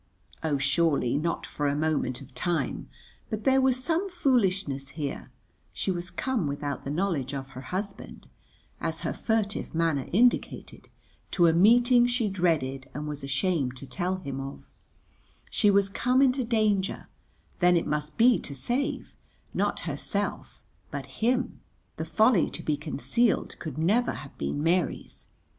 [0.43, 2.89] Oh, surely not for a moment of time.
[3.29, 5.29] But there was some foolishness here;
[5.73, 8.27] she was come without the knowledge of her husband,
[8.79, 10.89] as her furtive manner indicated,
[11.29, 14.63] to a meeting she dreaded and was ashamed to tell him of;
[15.51, 17.07] she was come into danger;
[17.59, 19.15] then it must be to save,
[19.53, 21.59] not herself but him;
[21.97, 25.27] the folly to be concealed could never have been Mary's.